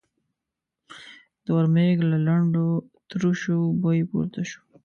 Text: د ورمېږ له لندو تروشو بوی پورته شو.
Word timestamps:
د 1.43 1.45
ورمېږ 1.55 1.97
له 2.11 2.17
لندو 2.27 2.67
تروشو 3.09 3.57
بوی 3.81 3.99
پورته 4.09 4.41
شو. 4.49 4.61